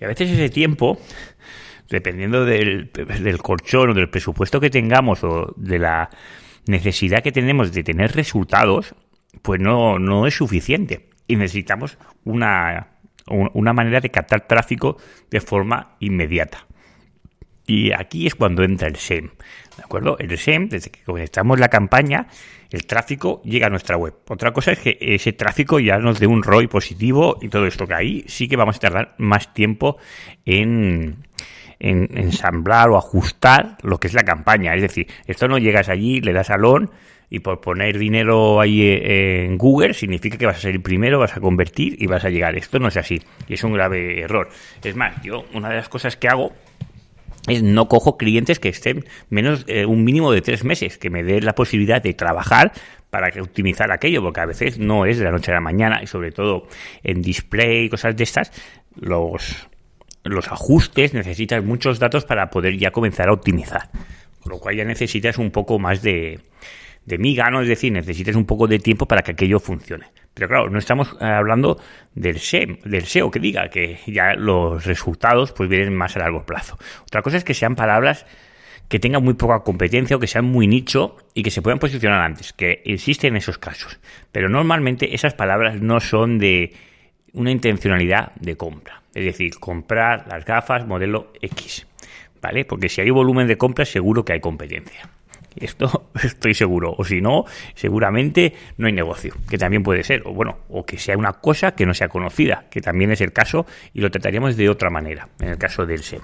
Y 0.00 0.04
a 0.04 0.08
veces 0.08 0.30
ese 0.30 0.50
tiempo, 0.50 0.98
dependiendo 1.88 2.44
del, 2.44 2.90
del 2.92 3.38
colchón 3.38 3.90
o 3.90 3.94
del 3.94 4.10
presupuesto 4.10 4.58
que 4.60 4.70
tengamos 4.70 5.22
o 5.22 5.54
de 5.56 5.78
la 5.78 6.10
necesidad 6.66 7.22
que 7.22 7.32
tenemos 7.32 7.72
de 7.72 7.84
tener 7.84 8.12
resultados, 8.16 8.94
pues 9.42 9.60
no, 9.60 9.98
no 9.98 10.26
es 10.26 10.34
suficiente. 10.34 11.10
Y 11.28 11.36
necesitamos 11.36 11.98
una, 12.24 12.88
una 13.26 13.72
manera 13.72 14.00
de 14.00 14.10
captar 14.10 14.46
tráfico 14.46 14.96
de 15.30 15.40
forma 15.40 15.96
inmediata. 16.00 16.66
Y 17.66 17.92
aquí 17.92 18.26
es 18.26 18.34
cuando 18.34 18.62
entra 18.62 18.88
el 18.88 18.96
SEM. 18.96 19.30
¿De 19.76 19.82
acuerdo? 19.84 20.16
El 20.18 20.36
SEM, 20.36 20.68
desde 20.68 20.90
que 20.90 21.02
conectamos 21.04 21.58
la 21.58 21.68
campaña, 21.68 22.26
el 22.70 22.86
tráfico 22.86 23.40
llega 23.44 23.66
a 23.66 23.70
nuestra 23.70 23.96
web. 23.96 24.14
Otra 24.28 24.52
cosa 24.52 24.72
es 24.72 24.78
que 24.78 24.98
ese 25.00 25.32
tráfico 25.32 25.78
ya 25.78 25.98
nos 25.98 26.18
dé 26.18 26.26
un 26.26 26.42
ROI 26.42 26.66
positivo 26.66 27.38
y 27.40 27.48
todo 27.48 27.66
esto, 27.66 27.86
que 27.86 27.94
ahí 27.94 28.24
sí 28.26 28.48
que 28.48 28.56
vamos 28.56 28.76
a 28.76 28.80
tardar 28.80 29.14
más 29.18 29.54
tiempo 29.54 29.98
en, 30.44 31.26
en 31.78 32.16
ensamblar 32.16 32.90
o 32.90 32.96
ajustar 32.96 33.76
lo 33.82 33.98
que 33.98 34.08
es 34.08 34.14
la 34.14 34.22
campaña. 34.22 34.74
Es 34.74 34.82
decir, 34.82 35.06
esto 35.26 35.48
no 35.48 35.58
llegas 35.58 35.88
allí, 35.88 36.20
le 36.20 36.32
das 36.32 36.50
al 36.50 36.62
y 37.34 37.38
por 37.38 37.62
poner 37.62 37.98
dinero 37.98 38.60
ahí 38.60 38.82
eh, 38.82 39.46
en 39.46 39.56
Google 39.56 39.94
significa 39.94 40.36
que 40.36 40.44
vas 40.44 40.58
a 40.58 40.60
ser 40.60 40.74
el 40.74 40.82
primero, 40.82 41.18
vas 41.18 41.34
a 41.34 41.40
convertir 41.40 41.96
y 41.98 42.06
vas 42.06 42.26
a 42.26 42.28
llegar. 42.28 42.56
Esto 42.56 42.78
no 42.78 42.88
es 42.88 42.98
así 42.98 43.22
y 43.48 43.54
es 43.54 43.64
un 43.64 43.72
grave 43.72 44.20
error. 44.20 44.50
Es 44.84 44.94
más, 44.96 45.22
yo 45.22 45.46
una 45.54 45.70
de 45.70 45.76
las 45.76 45.88
cosas 45.88 46.14
que 46.18 46.28
hago 46.28 46.52
no 47.62 47.88
cojo 47.88 48.16
clientes 48.16 48.58
que 48.58 48.68
estén 48.68 49.04
menos 49.30 49.64
eh, 49.66 49.84
un 49.84 50.04
mínimo 50.04 50.32
de 50.32 50.42
tres 50.42 50.64
meses, 50.64 50.98
que 50.98 51.10
me 51.10 51.22
dé 51.22 51.40
la 51.40 51.54
posibilidad 51.54 52.02
de 52.02 52.14
trabajar 52.14 52.72
para 53.10 53.28
optimizar 53.42 53.92
aquello, 53.92 54.22
porque 54.22 54.40
a 54.40 54.46
veces 54.46 54.78
no 54.78 55.04
es 55.04 55.18
de 55.18 55.24
la 55.24 55.32
noche 55.32 55.50
a 55.50 55.54
la 55.54 55.60
mañana 55.60 56.00
y 56.02 56.06
sobre 56.06 56.32
todo 56.32 56.66
en 57.02 57.20
display 57.20 57.84
y 57.84 57.88
cosas 57.88 58.16
de 58.16 58.24
estas, 58.24 58.52
los, 58.98 59.68
los 60.24 60.48
ajustes 60.48 61.12
necesitas 61.14 61.62
muchos 61.64 61.98
datos 61.98 62.24
para 62.24 62.48
poder 62.48 62.78
ya 62.78 62.90
comenzar 62.90 63.28
a 63.28 63.32
optimizar. 63.32 63.90
Con 64.40 64.52
lo 64.52 64.58
cual 64.58 64.76
ya 64.76 64.84
necesitas 64.84 65.38
un 65.38 65.50
poco 65.50 65.78
más 65.78 66.02
de, 66.02 66.40
de 67.04 67.18
miga, 67.18 67.50
¿no? 67.50 67.60
Es 67.60 67.68
decir, 67.68 67.92
necesitas 67.92 68.34
un 68.34 68.44
poco 68.44 68.66
de 68.66 68.78
tiempo 68.78 69.06
para 69.06 69.22
que 69.22 69.32
aquello 69.32 69.60
funcione. 69.60 70.06
Pero 70.34 70.48
claro, 70.48 70.70
no 70.70 70.78
estamos 70.78 71.16
eh, 71.20 71.24
hablando 71.24 71.78
del 72.14 72.38
SEO, 72.38 72.78
del 72.84 73.06
SEO 73.06 73.30
que 73.30 73.38
diga 73.38 73.68
que 73.68 74.00
ya 74.06 74.34
los 74.34 74.84
resultados 74.84 75.52
pues 75.52 75.68
vienen 75.68 75.94
más 75.94 76.16
a 76.16 76.20
largo 76.20 76.44
plazo. 76.44 76.78
Otra 77.02 77.22
cosa 77.22 77.36
es 77.36 77.44
que 77.44 77.54
sean 77.54 77.76
palabras 77.76 78.26
que 78.88 78.98
tengan 78.98 79.24
muy 79.24 79.34
poca 79.34 79.60
competencia 79.60 80.16
o 80.16 80.20
que 80.20 80.26
sean 80.26 80.44
muy 80.44 80.66
nicho 80.66 81.16
y 81.32 81.42
que 81.42 81.50
se 81.50 81.62
puedan 81.62 81.78
posicionar 81.78 82.22
antes, 82.22 82.52
que 82.52 82.82
existen 82.84 83.36
esos 83.36 83.58
casos. 83.58 83.98
Pero 84.32 84.48
normalmente 84.48 85.14
esas 85.14 85.34
palabras 85.34 85.80
no 85.80 86.00
son 86.00 86.38
de 86.38 86.74
una 87.32 87.50
intencionalidad 87.50 88.32
de 88.34 88.56
compra. 88.56 89.02
Es 89.14 89.24
decir, 89.24 89.58
comprar 89.58 90.26
las 90.28 90.44
gafas 90.44 90.86
modelo 90.86 91.32
X. 91.40 91.86
¿Vale? 92.40 92.64
Porque 92.64 92.88
si 92.88 93.00
hay 93.00 93.10
volumen 93.10 93.46
de 93.46 93.56
compras 93.56 93.88
seguro 93.88 94.24
que 94.24 94.32
hay 94.32 94.40
competencia. 94.40 95.08
Esto 95.56 96.10
estoy 96.22 96.54
seguro. 96.54 96.94
O 96.96 97.04
si 97.04 97.20
no, 97.20 97.44
seguramente 97.74 98.54
no 98.76 98.86
hay 98.86 98.92
negocio, 98.92 99.34
que 99.48 99.58
también 99.58 99.82
puede 99.82 100.02
ser. 100.02 100.22
O 100.26 100.32
bueno, 100.32 100.58
o 100.68 100.84
que 100.84 100.98
sea 100.98 101.16
una 101.16 101.34
cosa 101.34 101.74
que 101.74 101.86
no 101.86 101.94
sea 101.94 102.08
conocida, 102.08 102.66
que 102.70 102.80
también 102.80 103.10
es 103.10 103.20
el 103.20 103.32
caso 103.32 103.66
y 103.92 104.00
lo 104.00 104.10
trataríamos 104.10 104.56
de 104.56 104.68
otra 104.68 104.90
manera, 104.90 105.28
en 105.40 105.48
el 105.48 105.58
caso 105.58 105.86
del 105.86 106.02
SEM. 106.02 106.22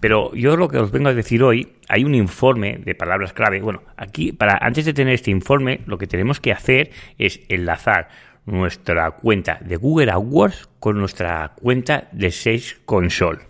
Pero 0.00 0.32
yo 0.34 0.56
lo 0.56 0.68
que 0.68 0.78
os 0.78 0.92
vengo 0.92 1.08
a 1.08 1.14
decir 1.14 1.42
hoy, 1.42 1.74
hay 1.88 2.04
un 2.04 2.14
informe 2.14 2.78
de 2.78 2.94
palabras 2.94 3.32
clave. 3.32 3.60
Bueno, 3.60 3.82
aquí, 3.96 4.32
para 4.32 4.58
antes 4.60 4.84
de 4.84 4.92
tener 4.92 5.14
este 5.14 5.30
informe, 5.30 5.80
lo 5.86 5.98
que 5.98 6.06
tenemos 6.06 6.40
que 6.40 6.52
hacer 6.52 6.90
es 7.18 7.40
enlazar 7.48 8.08
nuestra 8.46 9.10
cuenta 9.10 9.58
de 9.60 9.76
Google 9.76 10.10
AdWords 10.10 10.68
con 10.78 10.98
nuestra 10.98 11.52
cuenta 11.60 12.08
de 12.12 12.30
Sales 12.30 12.80
Console. 12.84 13.40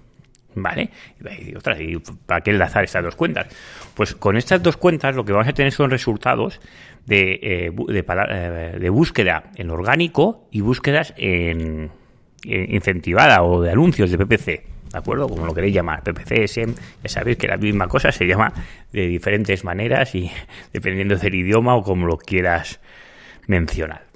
¿Vale? 0.62 0.90
Y, 1.20 1.94
¿y 1.94 2.02
para 2.26 2.40
qué 2.40 2.50
enlazar 2.50 2.84
estas 2.84 3.04
dos 3.04 3.14
cuentas? 3.14 3.46
Pues 3.94 4.14
con 4.14 4.36
estas 4.36 4.62
dos 4.62 4.76
cuentas 4.76 5.14
lo 5.14 5.24
que 5.24 5.32
vamos 5.32 5.48
a 5.48 5.52
tener 5.52 5.72
son 5.72 5.90
resultados 5.90 6.60
de, 7.06 7.38
eh, 7.42 7.72
de, 7.88 8.04
eh, 8.08 8.76
de 8.78 8.90
búsqueda 8.90 9.44
en 9.56 9.70
orgánico 9.70 10.46
y 10.50 10.60
búsquedas 10.60 11.14
en, 11.16 11.90
eh, 12.44 12.66
incentivada 12.68 13.42
o 13.42 13.62
de 13.62 13.70
anuncios 13.70 14.10
de 14.10 14.18
PPC, 14.18 14.46
¿de 14.46 14.98
acuerdo? 14.98 15.28
Como 15.28 15.46
lo 15.46 15.54
queréis 15.54 15.74
llamar, 15.74 16.02
PPC, 16.02 16.46
SEM, 16.46 16.74
ya 17.02 17.08
sabéis 17.08 17.38
que 17.38 17.48
la 17.48 17.56
misma 17.56 17.88
cosa 17.88 18.12
se 18.12 18.26
llama 18.26 18.52
de 18.92 19.06
diferentes 19.06 19.64
maneras 19.64 20.14
y 20.14 20.30
dependiendo 20.72 21.16
del 21.16 21.34
idioma 21.34 21.74
o 21.74 21.82
como 21.82 22.06
lo 22.06 22.18
quieras 22.18 22.80
mencionar. 23.46 24.07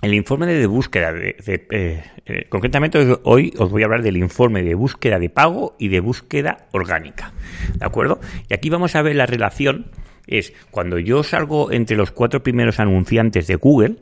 El 0.00 0.14
informe 0.14 0.46
de 0.46 0.66
búsqueda, 0.68 1.12
de, 1.12 1.34
eh, 1.46 2.04
eh, 2.24 2.46
concretamente 2.48 2.98
hoy 3.24 3.52
os 3.58 3.70
voy 3.70 3.82
a 3.82 3.86
hablar 3.86 4.02
del 4.02 4.16
informe 4.16 4.62
de 4.62 4.76
búsqueda 4.76 5.18
de 5.18 5.28
pago 5.28 5.74
y 5.76 5.88
de 5.88 5.98
búsqueda 5.98 6.68
orgánica, 6.70 7.32
¿de 7.74 7.84
acuerdo? 7.84 8.20
Y 8.48 8.54
aquí 8.54 8.70
vamos 8.70 8.94
a 8.94 9.02
ver 9.02 9.16
la 9.16 9.26
relación, 9.26 9.90
es 10.28 10.52
cuando 10.70 11.00
yo 11.00 11.24
salgo 11.24 11.72
entre 11.72 11.96
los 11.96 12.12
cuatro 12.12 12.44
primeros 12.44 12.78
anunciantes 12.78 13.48
de 13.48 13.56
Google, 13.56 13.96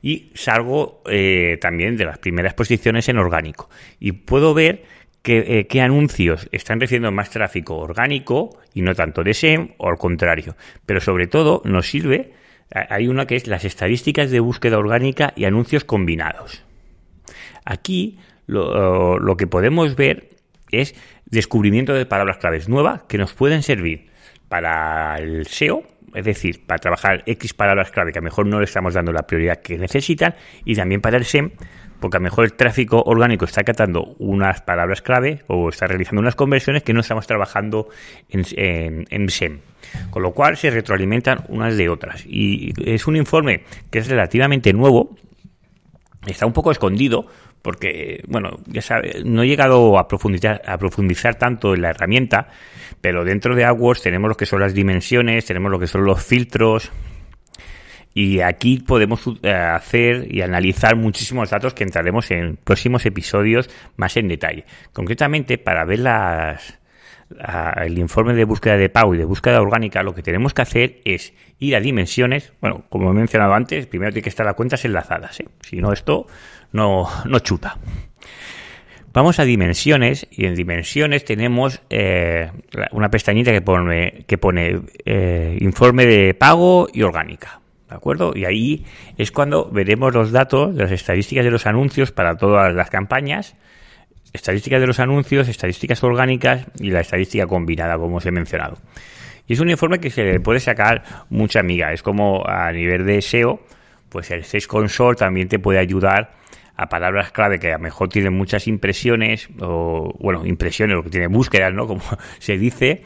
y 0.00 0.30
salgo 0.32 1.02
eh, 1.10 1.58
también 1.60 1.98
de 1.98 2.06
las 2.06 2.16
primeras 2.16 2.54
posiciones 2.54 3.06
en 3.10 3.18
orgánico. 3.18 3.68
Y 3.98 4.12
puedo 4.12 4.54
ver 4.54 4.84
qué, 5.20 5.66
qué, 5.68 5.82
anuncios 5.82 6.48
están 6.52 6.80
recibiendo 6.80 7.12
más 7.12 7.28
tráfico 7.28 7.76
orgánico 7.76 8.58
y 8.72 8.80
no 8.80 8.94
tanto 8.94 9.22
de 9.22 9.34
SEM 9.34 9.72
o 9.76 9.90
al 9.90 9.98
contrario. 9.98 10.56
Pero 10.86 11.02
sobre 11.02 11.26
todo 11.26 11.60
nos 11.66 11.86
sirve 11.86 12.32
hay 12.72 13.08
una 13.08 13.26
que 13.26 13.36
es 13.36 13.46
las 13.46 13.64
estadísticas 13.64 14.30
de 14.30 14.40
búsqueda 14.40 14.78
orgánica 14.78 15.32
y 15.36 15.44
anuncios 15.44 15.84
combinados. 15.84 16.62
Aquí 17.64 18.18
lo, 18.46 19.36
que 19.36 19.46
podemos 19.46 19.96
ver 19.96 20.30
es 20.70 20.94
descubrimiento 21.26 21.94
de 21.94 22.06
palabras 22.06 22.38
claves 22.38 22.68
nuevas 22.68 23.02
que 23.08 23.18
nos 23.18 23.32
pueden 23.32 23.62
servir 23.62 24.08
para 24.48 25.16
el 25.18 25.46
SEO, 25.46 25.84
es 26.14 26.24
decir, 26.24 26.64
para 26.66 26.78
trabajar 26.78 27.22
X 27.26 27.54
palabras 27.54 27.90
clave 27.90 28.12
que 28.12 28.18
a 28.18 28.22
lo 28.22 28.24
mejor 28.24 28.46
no 28.46 28.58
le 28.58 28.64
estamos 28.64 28.94
dando 28.94 29.12
la 29.12 29.22
prioridad 29.22 29.60
que 29.62 29.78
necesitan, 29.78 30.34
y 30.64 30.74
también 30.74 31.00
para 31.00 31.16
el 31.16 31.24
SEM, 31.24 31.50
porque 32.00 32.16
a 32.16 32.20
lo 32.20 32.24
mejor 32.24 32.44
el 32.44 32.54
tráfico 32.54 33.02
orgánico 33.04 33.44
está 33.44 33.62
catando 33.62 34.16
unas 34.18 34.62
palabras 34.62 35.02
clave 35.02 35.42
o 35.48 35.68
está 35.68 35.86
realizando 35.86 36.20
unas 36.20 36.34
conversiones 36.34 36.82
que 36.82 36.92
no 36.92 37.00
estamos 37.00 37.26
trabajando 37.26 37.88
en, 38.28 38.44
en 39.10 39.28
SEM. 39.28 39.60
Con 40.10 40.22
lo 40.22 40.32
cual 40.32 40.56
se 40.56 40.70
retroalimentan 40.70 41.44
unas 41.48 41.76
de 41.76 41.88
otras. 41.88 42.24
Y 42.26 42.72
es 42.84 43.06
un 43.06 43.16
informe 43.16 43.64
que 43.90 43.98
es 43.98 44.08
relativamente 44.08 44.72
nuevo, 44.72 45.16
está 46.26 46.46
un 46.46 46.52
poco 46.52 46.70
escondido, 46.70 47.26
porque, 47.62 48.22
bueno, 48.26 48.58
ya 48.66 48.82
sabe, 48.82 49.22
no 49.24 49.42
he 49.42 49.48
llegado 49.48 49.98
a 49.98 50.08
profundizar, 50.08 50.62
a 50.66 50.78
profundizar 50.78 51.34
tanto 51.34 51.74
en 51.74 51.82
la 51.82 51.90
herramienta, 51.90 52.48
pero 53.00 53.24
dentro 53.24 53.54
de 53.54 53.64
AdWords 53.64 54.02
tenemos 54.02 54.28
lo 54.28 54.36
que 54.36 54.46
son 54.46 54.60
las 54.60 54.74
dimensiones, 54.74 55.44
tenemos 55.44 55.70
lo 55.70 55.78
que 55.78 55.86
son 55.86 56.04
los 56.04 56.22
filtros, 56.24 56.90
y 58.12 58.40
aquí 58.40 58.78
podemos 58.78 59.22
eh, 59.42 59.52
hacer 59.52 60.26
y 60.32 60.42
analizar 60.42 60.96
muchísimos 60.96 61.50
datos 61.50 61.74
que 61.74 61.84
entraremos 61.84 62.30
en 62.30 62.56
próximos 62.56 63.06
episodios 63.06 63.70
más 63.96 64.16
en 64.16 64.28
detalle. 64.28 64.64
Concretamente, 64.92 65.58
para 65.58 65.84
ver 65.84 66.00
las, 66.00 66.78
el 67.76 67.98
informe 67.98 68.34
de 68.34 68.44
búsqueda 68.44 68.76
de 68.76 68.88
pago 68.88 69.14
y 69.14 69.18
de 69.18 69.24
búsqueda 69.24 69.62
orgánica, 69.62 70.02
lo 70.02 70.14
que 70.14 70.22
tenemos 70.22 70.54
que 70.54 70.62
hacer 70.62 71.00
es 71.04 71.32
ir 71.60 71.76
a 71.76 71.80
dimensiones. 71.80 72.52
Bueno, 72.60 72.84
como 72.88 73.10
he 73.10 73.14
mencionado 73.14 73.54
antes, 73.54 73.86
primero 73.86 74.10
tiene 74.10 74.24
que 74.24 74.30
estar 74.30 74.44
las 74.44 74.56
cuentas 74.56 74.84
enlazadas. 74.84 75.38
¿eh? 75.40 75.46
Si 75.60 75.76
no, 75.76 75.92
esto 75.92 76.26
no, 76.72 77.08
no 77.24 77.38
chuta. 77.40 77.76
Vamos 79.12 79.40
a 79.40 79.44
dimensiones 79.44 80.28
y 80.30 80.46
en 80.46 80.54
dimensiones 80.54 81.24
tenemos 81.24 81.82
eh, 81.90 82.50
una 82.92 83.10
pestañita 83.10 83.50
que 83.50 83.60
pone, 83.60 84.24
que 84.28 84.38
pone 84.38 84.82
eh, 85.04 85.58
informe 85.60 86.06
de 86.06 86.34
pago 86.34 86.86
y 86.92 87.02
orgánica. 87.02 87.60
¿De 87.88 87.96
acuerdo? 87.96 88.32
Y 88.36 88.44
ahí 88.44 88.86
es 89.18 89.32
cuando 89.32 89.68
veremos 89.68 90.14
los 90.14 90.30
datos, 90.30 90.72
las 90.76 90.92
estadísticas 90.92 91.44
de 91.44 91.50
los 91.50 91.66
anuncios 91.66 92.12
para 92.12 92.36
todas 92.36 92.72
las 92.72 92.88
campañas 92.88 93.56
estadísticas 94.32 94.80
de 94.80 94.86
los 94.86 95.00
anuncios, 95.00 95.48
estadísticas 95.48 96.02
orgánicas 96.04 96.66
y 96.78 96.90
la 96.90 97.00
estadística 97.00 97.48
combinada, 97.48 97.98
como 97.98 98.18
os 98.18 98.26
he 98.26 98.30
mencionado. 98.30 98.78
Y 99.46 99.54
es 99.54 99.60
un 99.60 99.70
informe 99.70 99.98
que 99.98 100.10
se 100.10 100.22
le 100.22 100.38
puede 100.38 100.60
sacar 100.60 101.02
mucha 101.28 101.58
amiga. 101.58 101.92
Es 101.92 102.02
como 102.02 102.46
a 102.46 102.70
nivel 102.70 103.04
de 103.04 103.20
SEO, 103.20 103.60
pues 104.08 104.30
el 104.30 104.44
Sales 104.44 104.68
Console 104.68 105.16
también 105.16 105.48
te 105.48 105.58
puede 105.58 105.80
ayudar 105.80 106.30
a 106.80 106.88
palabras 106.88 107.30
clave 107.30 107.58
que 107.58 107.68
a 107.68 107.76
lo 107.76 107.82
mejor 107.82 108.08
tienen 108.08 108.32
muchas 108.32 108.66
impresiones, 108.66 109.50
o 109.60 110.14
bueno, 110.18 110.46
impresiones, 110.46 110.96
lo 110.96 111.02
que 111.02 111.10
tiene 111.10 111.26
búsquedas, 111.26 111.74
¿no? 111.74 111.86
Como 111.90 112.00
se 112.38 112.56
dice, 112.56 113.02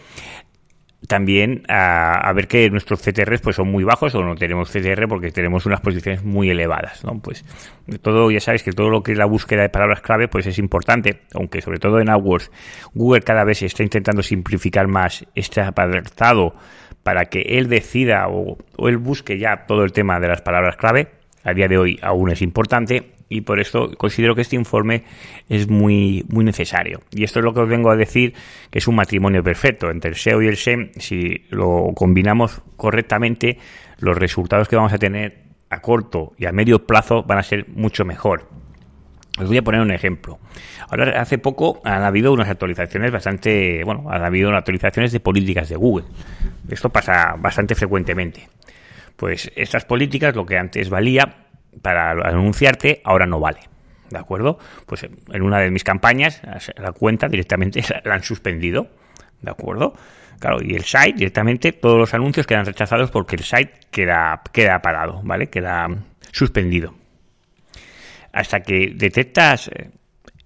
también 1.08 1.64
a, 1.68 2.32
ver 2.34 2.46
que 2.46 2.70
nuestros 2.70 3.02
CTRs 3.02 3.40
pues 3.40 3.56
son 3.56 3.72
muy 3.72 3.82
bajos 3.82 4.14
o 4.14 4.22
no 4.22 4.36
tenemos 4.36 4.70
CTR 4.70 5.08
porque 5.08 5.32
tenemos 5.32 5.66
unas 5.66 5.80
posiciones 5.80 6.22
muy 6.22 6.50
elevadas, 6.50 7.02
¿no? 7.04 7.18
Pues 7.18 7.44
todo, 8.00 8.30
ya 8.30 8.38
sabes 8.38 8.62
que 8.62 8.70
todo 8.70 8.90
lo 8.90 9.02
que 9.02 9.10
es 9.10 9.18
la 9.18 9.26
búsqueda 9.26 9.62
de 9.62 9.70
palabras 9.70 10.02
clave 10.02 10.28
pues 10.28 10.46
es 10.46 10.58
importante, 10.60 11.22
aunque 11.34 11.60
sobre 11.60 11.80
todo 11.80 11.98
en 11.98 12.10
AdWords 12.10 12.52
Google 12.94 13.22
cada 13.22 13.42
vez 13.42 13.60
está 13.62 13.82
intentando 13.82 14.22
simplificar 14.22 14.86
más 14.86 15.26
este 15.34 15.60
apartado 15.62 16.54
para 17.02 17.24
que 17.24 17.40
él 17.40 17.68
decida 17.68 18.28
o, 18.28 18.56
o 18.76 18.88
él 18.88 18.98
busque 18.98 19.36
ya 19.36 19.66
todo 19.66 19.82
el 19.82 19.92
tema 19.92 20.20
de 20.20 20.28
las 20.28 20.42
palabras 20.42 20.76
clave. 20.76 21.08
A 21.42 21.52
día 21.52 21.66
de 21.66 21.76
hoy 21.76 21.98
aún 22.02 22.30
es 22.30 22.40
importante 22.40 23.13
y 23.34 23.40
por 23.40 23.58
eso 23.58 23.90
considero 23.98 24.36
que 24.36 24.42
este 24.42 24.54
informe 24.54 25.02
es 25.48 25.68
muy, 25.68 26.24
muy 26.28 26.44
necesario. 26.44 27.00
Y 27.10 27.24
esto 27.24 27.40
es 27.40 27.44
lo 27.44 27.52
que 27.52 27.60
os 27.60 27.68
vengo 27.68 27.90
a 27.90 27.96
decir, 27.96 28.32
que 28.70 28.78
es 28.78 28.86
un 28.86 28.94
matrimonio 28.94 29.42
perfecto 29.42 29.90
entre 29.90 30.10
el 30.10 30.16
SEO 30.16 30.40
y 30.40 30.46
el 30.46 30.56
SEM. 30.56 30.90
Si 30.98 31.44
lo 31.50 31.90
combinamos 31.96 32.62
correctamente, 32.76 33.58
los 33.98 34.16
resultados 34.16 34.68
que 34.68 34.76
vamos 34.76 34.92
a 34.92 34.98
tener 34.98 35.42
a 35.68 35.80
corto 35.80 36.32
y 36.38 36.46
a 36.46 36.52
medio 36.52 36.86
plazo 36.86 37.24
van 37.24 37.38
a 37.38 37.42
ser 37.42 37.68
mucho 37.70 38.04
mejor. 38.04 38.48
Os 39.36 39.48
voy 39.48 39.58
a 39.58 39.62
poner 39.62 39.80
un 39.80 39.90
ejemplo. 39.90 40.38
Ahora, 40.88 41.20
hace 41.20 41.38
poco 41.38 41.80
han 41.84 42.04
habido 42.04 42.32
unas 42.32 42.48
actualizaciones 42.48 43.10
bastante, 43.10 43.82
bueno, 43.82 44.08
han 44.10 44.22
habido 44.22 44.48
unas 44.48 44.60
actualizaciones 44.60 45.10
de 45.10 45.18
políticas 45.18 45.68
de 45.68 45.74
Google. 45.74 46.04
Esto 46.70 46.88
pasa 46.88 47.34
bastante 47.36 47.74
frecuentemente. 47.74 48.48
Pues 49.16 49.50
estas 49.56 49.84
políticas, 49.84 50.36
lo 50.36 50.46
que 50.46 50.56
antes 50.56 50.88
valía, 50.88 51.43
para 51.82 52.12
anunciarte, 52.12 53.00
ahora 53.04 53.26
no 53.26 53.40
vale. 53.40 53.60
¿De 54.10 54.18
acuerdo? 54.18 54.58
Pues 54.86 55.02
en 55.04 55.42
una 55.42 55.58
de 55.58 55.70
mis 55.70 55.82
campañas, 55.82 56.40
la 56.76 56.92
cuenta 56.92 57.28
directamente 57.28 57.82
la 58.04 58.14
han 58.14 58.22
suspendido. 58.22 58.88
¿De 59.40 59.50
acuerdo? 59.50 59.94
Claro, 60.38 60.58
y 60.62 60.74
el 60.74 60.84
site 60.84 61.14
directamente, 61.16 61.72
todos 61.72 61.98
los 61.98 62.14
anuncios 62.14 62.46
quedan 62.46 62.66
rechazados 62.66 63.10
porque 63.10 63.36
el 63.36 63.42
site 63.42 63.72
queda, 63.90 64.42
queda 64.52 64.80
parado, 64.82 65.20
¿vale? 65.22 65.48
Queda 65.48 65.88
suspendido. 66.32 66.94
Hasta 68.32 68.60
que 68.60 68.92
detectas 68.94 69.70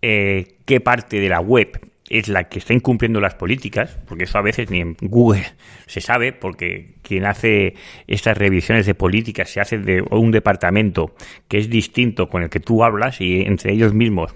eh, 0.02 0.58
qué 0.64 0.80
parte 0.80 1.20
de 1.20 1.28
la 1.28 1.40
web 1.40 1.80
es 2.10 2.28
la 2.28 2.44
que 2.44 2.58
está 2.58 2.72
incumpliendo 2.72 3.20
las 3.20 3.34
políticas, 3.34 3.98
porque 4.06 4.24
eso 4.24 4.38
a 4.38 4.42
veces 4.42 4.70
ni 4.70 4.80
en 4.80 4.96
Google 5.00 5.44
se 5.86 6.00
sabe, 6.00 6.32
porque 6.32 6.94
quien 7.02 7.26
hace 7.26 7.74
estas 8.06 8.36
revisiones 8.36 8.86
de 8.86 8.94
políticas 8.94 9.50
se 9.50 9.60
hace 9.60 9.78
de 9.78 10.02
un 10.10 10.30
departamento 10.30 11.14
que 11.48 11.58
es 11.58 11.68
distinto 11.68 12.28
con 12.28 12.42
el 12.42 12.50
que 12.50 12.60
tú 12.60 12.84
hablas 12.84 13.20
y 13.20 13.42
entre 13.42 13.72
ellos 13.72 13.94
mismos 13.94 14.34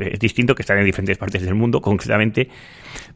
es 0.00 0.18
distinto, 0.18 0.54
que 0.54 0.62
están 0.62 0.78
en 0.78 0.84
diferentes 0.84 1.18
partes 1.18 1.42
del 1.42 1.54
mundo, 1.54 1.80
concretamente, 1.80 2.48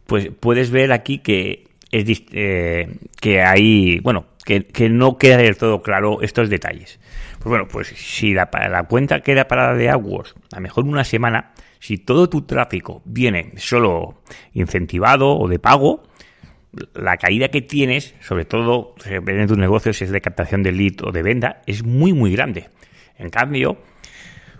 pues 0.07 0.31
puedes 0.39 0.71
ver 0.71 0.93
aquí 0.93 1.19
que 1.19 1.65
es 1.91 2.23
eh, 2.33 2.89
que 3.21 3.43
hay, 3.43 4.01
bueno, 4.01 4.27
que, 4.45 4.65
que, 4.65 4.89
no 4.89 5.19
queda 5.19 5.39
del 5.39 5.57
todo 5.57 5.83
claro 5.83 6.23
estos 6.23 6.51
detalles. 6.51 6.99
Pues 7.35 7.47
bueno, 7.47 7.69
pues 7.69 7.89
si 7.89 8.35
la, 8.35 8.49
la 8.69 8.83
cuenta 8.85 9.21
queda 9.21 9.49
parada 9.49 9.75
de 9.75 9.89
AdWords 9.89 10.35
a 10.53 10.57
lo 10.57 10.63
mejor 10.63 10.85
una 10.85 11.05
semana, 11.05 11.53
si 11.87 11.99
todo 11.99 12.29
tu 12.29 12.43
tráfico 12.43 13.01
viene 13.05 13.53
solo 13.59 14.21
incentivado 14.55 15.39
o 15.39 15.47
de 15.47 15.61
pago, 15.61 16.03
la 16.95 17.17
caída 17.17 17.47
que 17.47 17.63
tienes, 17.63 18.17
sobre 18.21 18.45
todo 18.45 18.97
en 19.05 19.47
tus 19.47 19.57
negocios, 19.57 19.97
si 19.97 20.03
es 20.03 20.11
de 20.11 20.21
captación 20.21 20.65
de 20.65 20.73
lead 20.73 20.95
o 21.05 21.13
de 21.13 21.23
venta, 21.23 21.63
es 21.65 21.85
muy, 21.85 22.13
muy 22.13 22.33
grande. 22.33 22.71
En 23.19 23.31
cambio, 23.31 23.79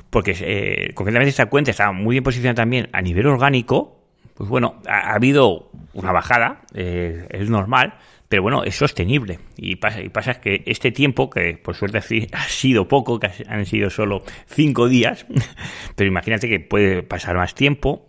porque 0.09 0.37
eh, 0.39 0.93
concretamente 0.95 1.31
esta 1.31 1.47
cuenta 1.47 1.73
está 1.73 1.91
muy 1.91 2.15
bien 2.15 2.23
posicionada 2.23 2.63
también 2.63 2.91
a 2.93 3.03
nivel 3.03 3.27
orgánico, 3.27 4.01
pues 4.35 4.49
bueno, 4.49 4.81
ha, 4.87 5.13
habido 5.13 5.73
una 5.95 6.13
bajada, 6.13 6.61
eh, 6.75 7.27
es 7.31 7.51
normal, 7.51 7.95
pero 8.29 8.43
bueno, 8.43 8.65
es 8.65 8.77
sostenible. 8.77 9.39
Y 9.57 9.77
pasa, 9.77 10.01
y 10.03 10.09
pasa 10.09 10.41
que 10.41 10.63
este 10.67 10.93
tiempo, 10.93 11.31
que 11.31 11.59
por 11.63 11.75
suerte 11.75 11.99
ha 12.33 12.45
sido 12.45 12.89
poco, 12.89 13.19
que 13.21 13.31
han 13.49 13.67
sido 13.67 13.91
solo 13.91 14.23
cinco 14.47 14.89
días, 14.89 15.27
pero 15.97 16.09
imagínate 16.09 16.49
que 16.49 16.61
puede 16.61 17.03
pasar 17.03 17.37
más 17.37 17.55
tiempo, 17.55 18.07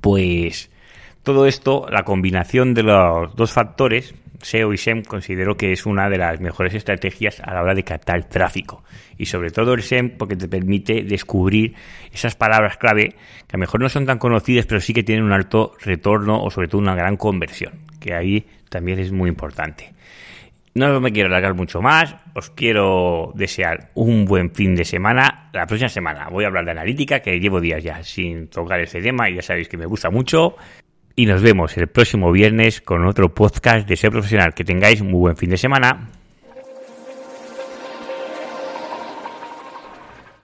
pues 0.00 0.70
todo 1.22 1.46
esto, 1.46 1.86
la 1.90 2.04
combinación 2.04 2.74
de 2.74 2.82
los 2.82 3.34
dos 3.34 3.52
factores, 3.52 4.14
SEO 4.40 4.72
y 4.72 4.76
SEM, 4.76 5.02
considero 5.02 5.56
que 5.56 5.72
es 5.72 5.86
una 5.86 6.08
de 6.08 6.18
las 6.18 6.40
mejores 6.40 6.74
estrategias 6.74 7.40
a 7.40 7.54
la 7.54 7.62
hora 7.62 7.74
de 7.74 7.82
captar 7.82 8.24
tráfico. 8.24 8.84
Y 9.16 9.26
sobre 9.26 9.50
todo 9.50 9.74
el 9.74 9.82
SEM 9.82 10.16
porque 10.16 10.36
te 10.36 10.48
permite 10.48 11.02
descubrir 11.02 11.74
esas 12.12 12.34
palabras 12.34 12.76
clave 12.76 13.16
que 13.46 13.54
a 13.54 13.56
lo 13.56 13.60
mejor 13.60 13.80
no 13.80 13.88
son 13.88 14.06
tan 14.06 14.18
conocidas, 14.18 14.66
pero 14.66 14.80
sí 14.80 14.92
que 14.92 15.02
tienen 15.02 15.24
un 15.24 15.32
alto 15.32 15.72
retorno 15.80 16.42
o 16.42 16.50
sobre 16.50 16.68
todo 16.68 16.80
una 16.80 16.94
gran 16.94 17.16
conversión, 17.16 17.80
que 18.00 18.14
ahí 18.14 18.46
también 18.68 18.98
es 18.98 19.12
muy 19.12 19.28
importante. 19.28 19.94
No 20.76 21.00
me 21.00 21.12
quiero 21.12 21.28
alargar 21.28 21.54
mucho 21.54 21.80
más. 21.80 22.16
Os 22.34 22.50
quiero 22.50 23.30
desear 23.36 23.90
un 23.94 24.24
buen 24.24 24.50
fin 24.52 24.74
de 24.74 24.84
semana. 24.84 25.48
La 25.52 25.66
próxima 25.66 25.88
semana 25.88 26.28
voy 26.28 26.42
a 26.42 26.48
hablar 26.48 26.64
de 26.64 26.72
analítica, 26.72 27.20
que 27.20 27.38
llevo 27.38 27.60
días 27.60 27.80
ya 27.84 28.02
sin 28.02 28.48
tocar 28.48 28.80
ese 28.80 29.00
tema 29.00 29.30
y 29.30 29.36
ya 29.36 29.42
sabéis 29.42 29.68
que 29.68 29.76
me 29.76 29.86
gusta 29.86 30.10
mucho. 30.10 30.56
Y 31.16 31.26
nos 31.26 31.42
vemos 31.42 31.76
el 31.76 31.86
próximo 31.86 32.32
viernes 32.32 32.80
con 32.80 33.06
otro 33.06 33.32
podcast 33.34 33.88
de 33.88 33.96
Ser 33.96 34.10
Profesional. 34.10 34.54
Que 34.54 34.64
tengáis 34.64 35.02
muy 35.02 35.20
buen 35.20 35.36
fin 35.36 35.50
de 35.50 35.56
semana. 35.56 36.10